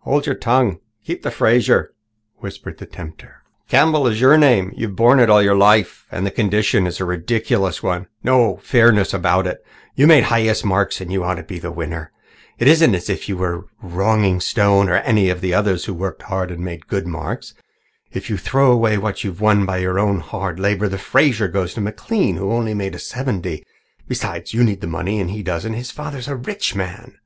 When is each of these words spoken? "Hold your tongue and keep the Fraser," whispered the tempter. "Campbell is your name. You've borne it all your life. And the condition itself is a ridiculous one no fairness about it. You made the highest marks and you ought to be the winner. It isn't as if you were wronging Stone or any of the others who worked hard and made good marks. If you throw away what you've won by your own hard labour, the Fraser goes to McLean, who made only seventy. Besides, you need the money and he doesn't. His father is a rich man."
"Hold 0.00 0.26
your 0.26 0.34
tongue 0.34 0.68
and 0.68 0.80
keep 1.06 1.22
the 1.22 1.30
Fraser," 1.30 1.92
whispered 2.38 2.78
the 2.78 2.86
tempter. 2.86 3.44
"Campbell 3.68 4.08
is 4.08 4.20
your 4.20 4.36
name. 4.36 4.72
You've 4.76 4.96
borne 4.96 5.20
it 5.20 5.30
all 5.30 5.40
your 5.40 5.54
life. 5.54 6.06
And 6.10 6.26
the 6.26 6.32
condition 6.32 6.88
itself 6.88 6.96
is 6.96 7.00
a 7.02 7.04
ridiculous 7.04 7.80
one 7.80 8.08
no 8.24 8.56
fairness 8.56 9.14
about 9.14 9.46
it. 9.46 9.64
You 9.94 10.08
made 10.08 10.24
the 10.24 10.30
highest 10.30 10.64
marks 10.64 11.00
and 11.00 11.12
you 11.12 11.22
ought 11.22 11.36
to 11.36 11.44
be 11.44 11.60
the 11.60 11.70
winner. 11.70 12.10
It 12.58 12.66
isn't 12.66 12.96
as 12.96 13.08
if 13.08 13.28
you 13.28 13.36
were 13.36 13.64
wronging 13.80 14.40
Stone 14.40 14.88
or 14.88 14.96
any 14.96 15.30
of 15.30 15.40
the 15.40 15.54
others 15.54 15.84
who 15.84 15.94
worked 15.94 16.22
hard 16.22 16.50
and 16.50 16.64
made 16.64 16.88
good 16.88 17.06
marks. 17.06 17.54
If 18.10 18.28
you 18.28 18.38
throw 18.38 18.72
away 18.72 18.98
what 18.98 19.22
you've 19.22 19.40
won 19.40 19.66
by 19.66 19.78
your 19.78 20.00
own 20.00 20.18
hard 20.18 20.58
labour, 20.58 20.88
the 20.88 20.98
Fraser 20.98 21.46
goes 21.46 21.74
to 21.74 21.80
McLean, 21.80 22.34
who 22.38 22.48
made 22.74 22.86
only 22.92 22.98
seventy. 22.98 23.64
Besides, 24.08 24.52
you 24.52 24.64
need 24.64 24.80
the 24.80 24.88
money 24.88 25.20
and 25.20 25.30
he 25.30 25.44
doesn't. 25.44 25.74
His 25.74 25.92
father 25.92 26.18
is 26.18 26.26
a 26.26 26.34
rich 26.34 26.74
man." 26.74 27.18